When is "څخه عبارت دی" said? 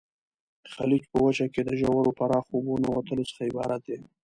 3.29-3.99